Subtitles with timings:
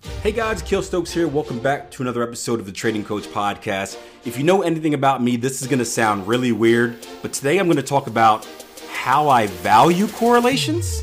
[0.00, 1.26] Hey guys, Akil Stokes here.
[1.26, 3.98] Welcome back to another episode of the Trading Coach Podcast.
[4.24, 7.58] If you know anything about me, this is going to sound really weird, but today
[7.58, 8.46] I'm going to talk about
[8.92, 11.02] how I value correlations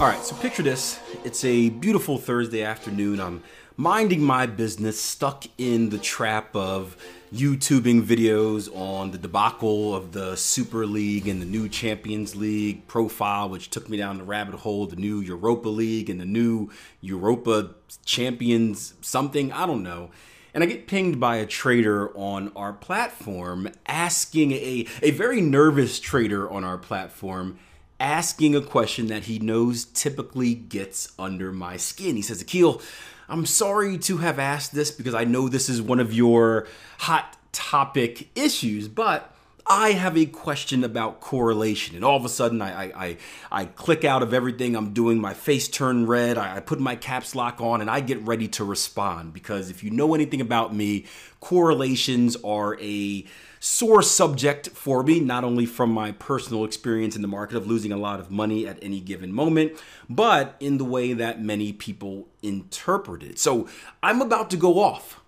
[0.00, 0.98] All right, so picture this.
[1.24, 3.20] It's a beautiful Thursday afternoon.
[3.20, 3.42] I'm
[3.76, 6.96] minding my business, stuck in the trap of
[7.34, 13.50] YouTubing videos on the debacle of the Super League and the new Champions League profile,
[13.50, 16.70] which took me down the rabbit hole, the new Europa League and the new
[17.02, 17.74] Europa
[18.06, 20.12] Champions something, I don't know.
[20.54, 26.00] And I get pinged by a trader on our platform asking a, a very nervous
[26.00, 27.58] trader on our platform
[28.00, 32.16] asking a question that he knows typically gets under my skin.
[32.16, 32.80] He says, Akil,
[33.28, 36.66] I'm sorry to have asked this because I know this is one of your
[36.98, 39.32] hot topic issues, but
[39.70, 41.94] I have a question about correlation.
[41.94, 43.16] And all of a sudden, I, I, I,
[43.52, 46.96] I click out of everything I'm doing, my face turn red, I, I put my
[46.96, 49.32] caps lock on, and I get ready to respond.
[49.32, 51.04] Because if you know anything about me,
[51.38, 53.24] correlations are a
[53.60, 57.92] sore subject for me, not only from my personal experience in the market of losing
[57.92, 62.26] a lot of money at any given moment, but in the way that many people
[62.42, 63.38] interpret it.
[63.38, 63.68] So
[64.02, 65.20] I'm about to go off,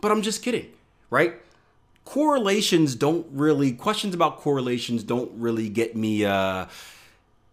[0.00, 0.72] but I'm just kidding,
[1.08, 1.36] right?
[2.06, 6.24] Correlations don't really, questions about correlations don't really get me.
[6.24, 6.66] Uh,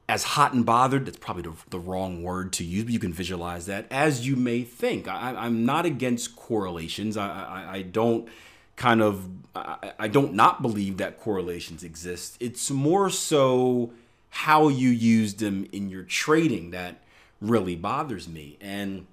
[0.07, 3.13] as hot and bothered, that's probably the, the, wrong word to use, but you can
[3.13, 5.07] visualize that as you may think.
[5.07, 7.17] I, am not against correlations.
[7.17, 8.27] I, I, I don't
[8.75, 12.37] kind of I, I don't not believe that correlations exist.
[12.39, 13.91] It's more so
[14.29, 17.01] how you use them in your trading that
[17.39, 18.57] really bothers me.
[18.59, 19.05] And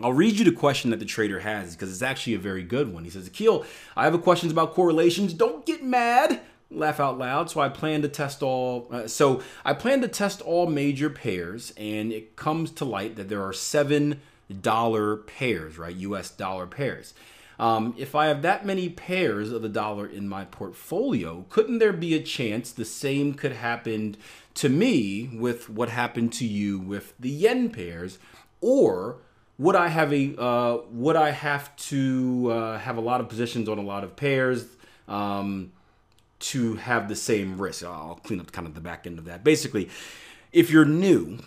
[0.00, 2.92] I'll read you the question that the trader has because it's actually a very good
[2.92, 3.04] one.
[3.04, 3.66] He says, Akil,
[3.96, 5.34] I have a questions about correlations.
[5.34, 6.40] Don't get mad.
[6.70, 7.50] Laugh out loud.
[7.50, 8.88] So I plan to test all.
[8.90, 13.28] Uh, so I plan to test all major pairs, and it comes to light that
[13.28, 14.22] there are seven
[14.62, 15.94] dollar pairs, right?
[15.94, 16.30] U.S.
[16.30, 17.12] dollar pairs.
[17.58, 21.92] Um, if I have that many pairs of the dollar in my portfolio, couldn't there
[21.92, 24.16] be a chance the same could happen
[24.54, 28.18] to me with what happened to you with the yen pairs?
[28.62, 29.18] Or
[29.62, 33.68] would I have a uh, would I have to uh, have a lot of positions
[33.68, 34.66] on a lot of pairs
[35.06, 35.72] um,
[36.40, 37.84] to have the same risk?
[37.84, 39.44] I'll clean up kind of the back end of that.
[39.44, 39.88] Basically,
[40.52, 41.38] if you're new,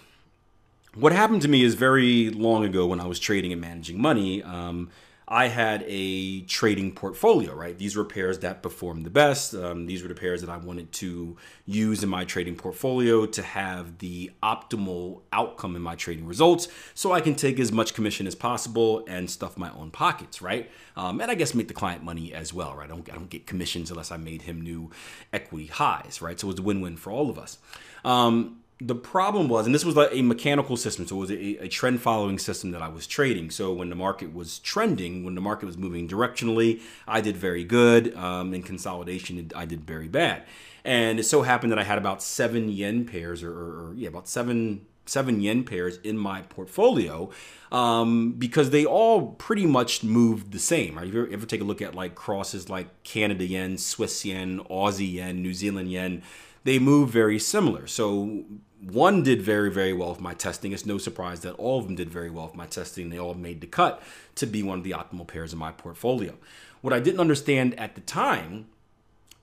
[0.93, 4.41] what happened to me is very long ago when I was trading and managing money.
[4.41, 4.89] Um,
[5.28, 7.78] I had a trading portfolio, right?
[7.78, 9.56] These were pairs that performed the best.
[9.56, 13.41] Um, these were the pairs that I wanted to use in my trading portfolio to
[13.41, 18.28] have the optimal outcome in my trading results so I can take as much commission
[18.28, 20.69] as possible and stuff my own pockets, right?
[20.96, 22.86] Um, and I guess make the client money as well, right?
[22.86, 24.92] I don't, I don't get commissions unless I made him new
[25.34, 26.40] equity highs, right?
[26.40, 27.57] So it was a win win for all of us.
[28.03, 31.63] Um, the problem was, and this was like a mechanical system, so it was a,
[31.63, 33.50] a, trend following system that I was trading.
[33.50, 37.63] So when the market was trending, when the market was moving directionally, I did very
[37.63, 38.13] good.
[38.16, 40.44] Um, in consolidation, I did very bad.
[40.84, 44.09] And it so happened that I had about seven yen pairs, or, or, or yeah,
[44.09, 47.29] about seven seven yen pairs in my portfolio
[47.71, 50.95] um, because they all pretty much moved the same.
[50.97, 51.07] Right?
[51.07, 54.59] If you ever, ever take a look at like crosses like Canada yen, Swiss yen,
[54.69, 56.23] Aussie yen, New Zealand yen
[56.65, 57.88] they move very similar.
[57.88, 58.44] So
[58.81, 60.74] one did very, very well with my testing.
[60.74, 63.09] It's no surprise that all of them did very well with my testing.
[63.09, 64.03] They all made the cut
[64.35, 66.33] to be one of the optimal pairs in my portfolio.
[66.81, 68.65] What I didn't understand at the time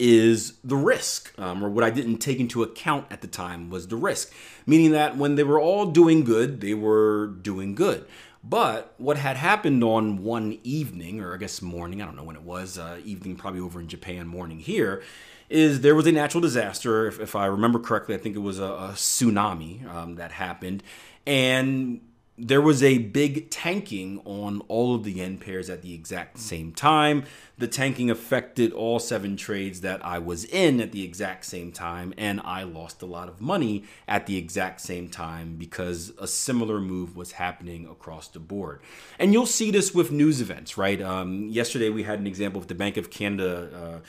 [0.04, 3.87] is the risk, um, or what I didn't take into account at the time was
[3.87, 4.32] the risk,
[4.66, 8.04] meaning that when they were all doing good, they were doing good.
[8.43, 12.34] But what had happened on one evening, or I guess morning, I don't know when
[12.34, 15.04] it was, uh, evening probably over in Japan, morning here,
[15.49, 17.06] is there was a natural disaster.
[17.06, 20.82] If, if I remember correctly, I think it was a, a tsunami um, that happened.
[21.28, 22.00] And
[22.38, 26.73] there was a big tanking on all of the yen pairs at the exact same
[26.73, 27.25] time.
[27.58, 32.14] The tanking affected all seven trades that I was in at the exact same time,
[32.17, 36.81] and I lost a lot of money at the exact same time because a similar
[36.81, 38.81] move was happening across the board.
[39.19, 41.00] And you'll see this with news events, right?
[41.02, 44.00] Um, yesterday we had an example of the Bank of Canada.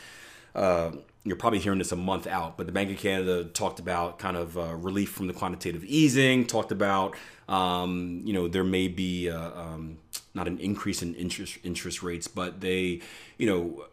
[0.55, 0.91] Uh, uh,
[1.23, 4.35] you're probably hearing this a month out, but the Bank of Canada talked about kind
[4.35, 7.15] of uh, relief from the quantitative easing, talked about
[7.47, 9.97] um, you know, there may be uh, um,
[10.33, 13.01] not an increase in interest interest rates, but they,
[13.37, 13.85] you know,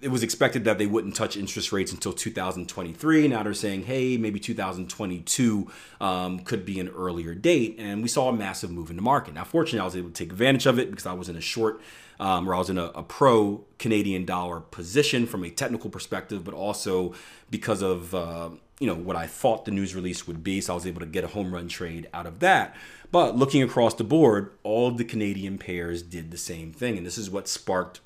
[0.00, 3.28] it was expected that they wouldn't touch interest rates until 2023.
[3.28, 5.70] Now they're saying, hey, maybe 2022
[6.00, 7.76] um, could be an earlier date.
[7.78, 9.34] And we saw a massive move in the market.
[9.34, 11.40] Now, fortunately, I was able to take advantage of it because I was in a
[11.40, 11.80] short,
[12.18, 16.44] um, or I was in a, a pro Canadian dollar position from a technical perspective,
[16.44, 17.14] but also
[17.50, 20.74] because of, uh, you know what I thought the news release would be, so I
[20.74, 22.74] was able to get a home run trade out of that.
[23.12, 27.06] But looking across the board, all of the Canadian pairs did the same thing, and
[27.06, 28.00] this is what sparked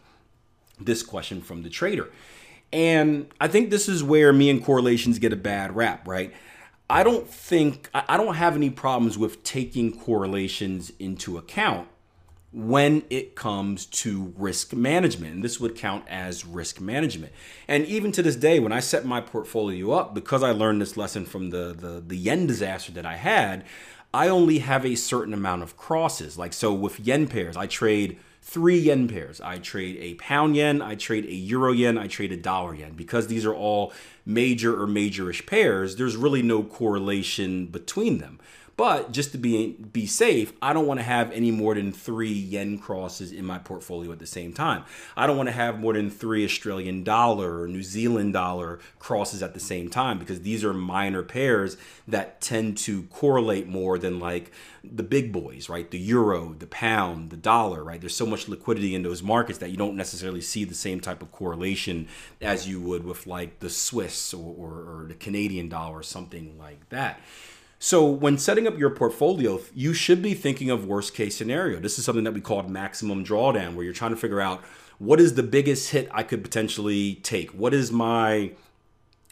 [0.80, 2.10] this question from the trader.
[2.72, 6.32] And I think this is where me and correlations get a bad rap, right?
[6.90, 11.88] I don't think I don't have any problems with taking correlations into account
[12.52, 15.34] when it comes to risk management.
[15.34, 17.32] And this would count as risk management.
[17.66, 20.96] And even to this day, when I set my portfolio up, because I learned this
[20.96, 23.64] lesson from the, the, the yen disaster that I had,
[24.12, 26.38] I only have a certain amount of crosses.
[26.38, 29.40] Like, so with yen pairs, I trade three yen pairs.
[29.40, 32.92] I trade a pound yen, I trade a euro yen, I trade a dollar yen.
[32.92, 33.92] Because these are all
[34.26, 38.38] major or majorish pairs, there's really no correlation between them.
[38.76, 42.32] But just to be be safe, I don't want to have any more than three
[42.32, 44.84] yen crosses in my portfolio at the same time.
[45.16, 49.42] I don't want to have more than three Australian dollar or New Zealand dollar crosses
[49.44, 51.76] at the same time because these are minor pairs
[52.08, 54.50] that tend to correlate more than like
[54.82, 55.88] the big boys, right?
[55.88, 58.00] The euro, the pound, the dollar, right?
[58.00, 61.22] There's so much liquidity in those markets that you don't necessarily see the same type
[61.22, 62.08] of correlation
[62.40, 66.58] as you would with like the Swiss or, or, or the Canadian dollar or something
[66.58, 67.20] like that.
[67.84, 71.78] So when setting up your portfolio, you should be thinking of worst case scenario.
[71.80, 74.64] This is something that we call maximum drawdown, where you're trying to figure out
[74.96, 77.50] what is the biggest hit I could potentially take.
[77.50, 78.52] What is my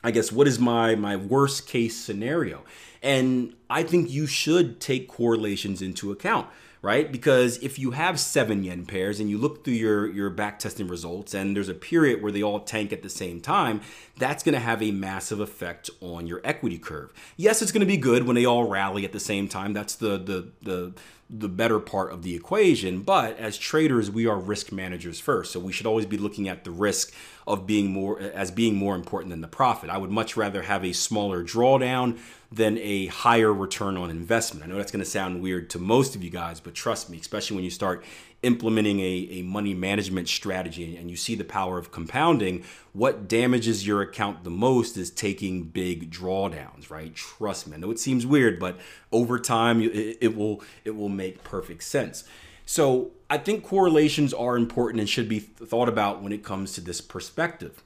[0.04, 2.62] I guess what is my my worst case scenario?
[3.02, 6.46] And I think you should take correlations into account
[6.82, 7.12] right?
[7.12, 10.88] Because if you have seven yen pairs and you look through your, your back testing
[10.88, 13.80] results and there's a period where they all tank at the same time,
[14.18, 17.12] that's going to have a massive effect on your equity curve.
[17.36, 19.72] Yes, it's going to be good when they all rally at the same time.
[19.72, 20.92] That's the the the
[21.34, 23.00] the better part of the equation.
[23.00, 25.52] But as traders, we are risk managers first.
[25.52, 27.12] So we should always be looking at the risk
[27.46, 29.88] of being more as being more important than the profit.
[29.88, 32.18] I would much rather have a smaller drawdown
[32.52, 34.64] than a higher return on investment.
[34.64, 37.18] I know that's going to sound weird to most of you guys, but trust me,
[37.18, 38.04] especially when you start
[38.42, 43.86] implementing a, a money management strategy and you see the power of compounding, what damages
[43.86, 47.14] your account the most is taking big drawdowns, right?
[47.14, 47.74] Trust me.
[47.74, 48.78] I know it seems weird, but
[49.12, 52.24] over time it, it will it will make perfect sense.
[52.66, 56.80] So I think correlations are important and should be thought about when it comes to
[56.80, 57.82] this perspective.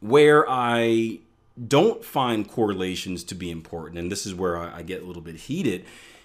[0.00, 1.20] Where I
[1.68, 5.36] don't find correlations to be important, and this is where I, get a little bit
[5.36, 5.84] heated,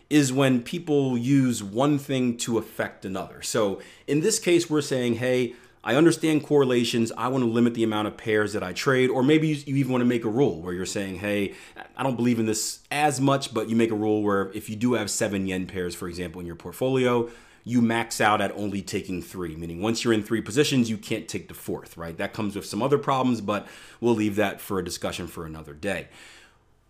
[0.09, 3.41] is when people use one thing to affect another.
[3.41, 7.11] So in this case, we're saying, hey, I understand correlations.
[7.17, 9.91] I want to limit the amount of pairs that I trade, or maybe you, even
[9.91, 11.53] want to make a rule where you're saying, hey,
[11.95, 14.75] I don't believe in this as much, but you make a rule where if you
[14.75, 17.29] do have seven yen pairs, for example, in your portfolio,
[17.63, 21.27] you max out at only taking three, meaning once you're in three positions, you can't
[21.27, 22.17] take the fourth, right?
[22.17, 23.67] That comes with some other problems, but
[23.99, 26.07] we'll leave that for a discussion for another day.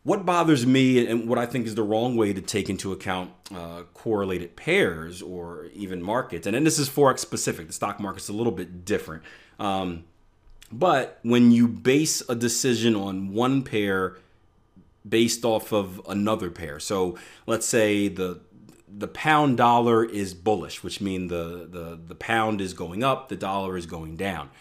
[0.07, 3.29] What bothers me and what I think is the wrong way to take into account
[3.53, 8.29] uh, correlated pairs or even markets, and then this is Forex specific, the stock market's
[8.29, 9.23] a little bit different.
[9.59, 10.05] Um,
[10.71, 14.15] but when you base a decision on one pair
[15.05, 18.39] based off of another pair, so let's say the
[18.87, 23.35] the pound dollar is bullish, which means the, the, the pound is going up, the
[23.35, 24.51] dollar is going down.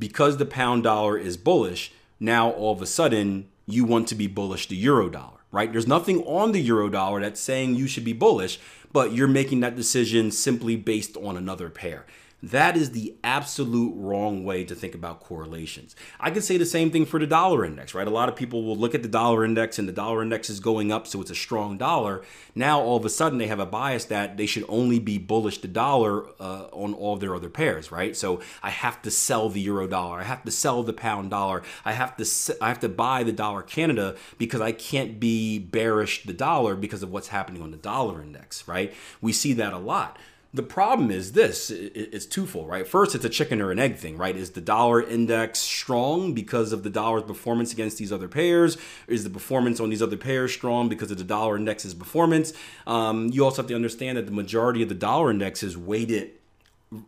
[0.00, 4.26] Because the pound dollar is bullish, now all of a sudden you want to be
[4.26, 5.72] bullish the euro dollar, right?
[5.72, 8.60] There's nothing on the euro dollar that's saying you should be bullish,
[8.92, 12.06] but you're making that decision simply based on another pair.
[12.50, 15.96] That is the absolute wrong way to think about correlations.
[16.20, 18.06] I could say the same thing for the dollar index, right?
[18.06, 20.60] A lot of people will look at the dollar index and the dollar index is
[20.60, 22.22] going up, so it's a strong dollar.
[22.54, 25.58] Now, all of a sudden, they have a bias that they should only be bullish
[25.58, 28.16] the dollar uh, on all of their other pairs, right?
[28.16, 31.64] So I have to sell the euro dollar, I have to sell the pound dollar,
[31.84, 36.22] I have to I have to buy the dollar Canada because I can't be bearish
[36.22, 38.94] the dollar because of what's happening on the dollar index, right?
[39.20, 40.16] We see that a lot
[40.54, 42.86] the problem is this it's twofold right?
[42.86, 44.36] First it's a chicken or an egg thing right?
[44.36, 48.78] Is the dollar index strong because of the dollar's performance against these other pairs?
[49.06, 52.52] Is the performance on these other pairs strong because of the dollar index's performance?
[52.86, 56.32] Um, you also have to understand that the majority of the dollar index is weighted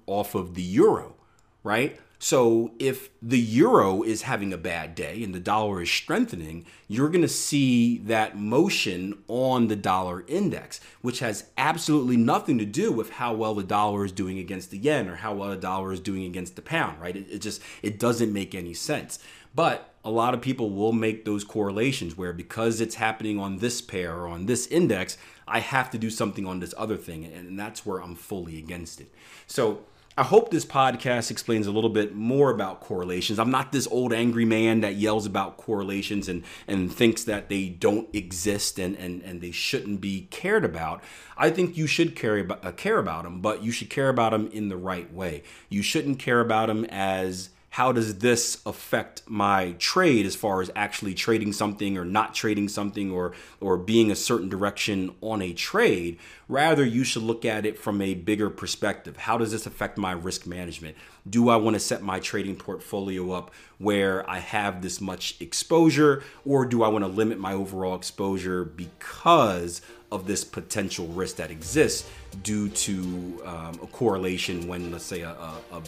[0.06, 1.14] off of the euro
[1.62, 6.66] right so if the euro is having a bad day and the dollar is strengthening,
[6.88, 12.64] you're going to see that motion on the dollar index, which has absolutely nothing to
[12.64, 15.56] do with how well the dollar is doing against the yen or how well the
[15.56, 17.14] dollar is doing against the pound, right?
[17.14, 19.20] It, it just it doesn't make any sense.
[19.54, 23.80] But a lot of people will make those correlations where because it's happening on this
[23.80, 27.58] pair or on this index, I have to do something on this other thing, and
[27.58, 29.12] that's where I'm fully against it.
[29.46, 29.84] So
[30.18, 33.38] I hope this podcast explains a little bit more about correlations.
[33.38, 37.68] I'm not this old angry man that yells about correlations and, and thinks that they
[37.68, 41.04] don't exist and, and, and they shouldn't be cared about.
[41.36, 44.32] I think you should care about, uh, care about them, but you should care about
[44.32, 45.44] them in the right way.
[45.68, 50.70] You shouldn't care about them as how does this affect my trade as far as
[50.74, 55.52] actually trading something or not trading something or or being a certain direction on a
[55.52, 56.18] trade?
[56.48, 59.18] Rather you should look at it from a bigger perspective.
[59.18, 60.96] How does this affect my risk management?
[61.28, 66.22] Do i want to set my trading portfolio up where i have this much exposure
[66.46, 71.50] or do i want to limit my overall exposure because of this potential risk that
[71.50, 72.08] exists
[72.42, 75.82] due to um, a correlation when let's say a, a, a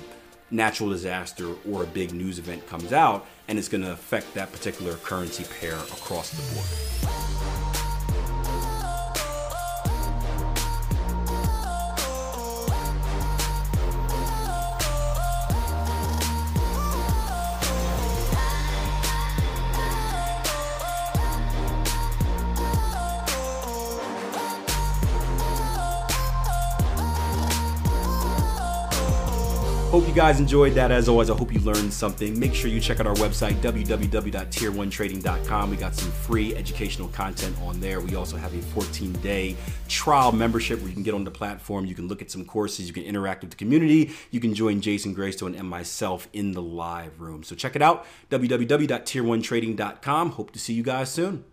[0.50, 4.52] natural disaster or a big news event comes out and it's going to affect that
[4.52, 7.59] particular currency pair across the board.
[29.90, 30.92] Hope you guys enjoyed that.
[30.92, 32.38] As always, I hope you learned something.
[32.38, 35.68] Make sure you check out our website, www.tier1trading.com.
[35.68, 37.98] We got some free educational content on there.
[37.98, 39.56] We also have a 14 day
[39.88, 41.86] trial membership where you can get on the platform.
[41.86, 42.86] You can look at some courses.
[42.86, 44.12] You can interact with the community.
[44.30, 47.42] You can join Jason Greystone and myself in the live room.
[47.42, 50.30] So check it out, www.tier1trading.com.
[50.30, 51.44] Hope to see you guys soon.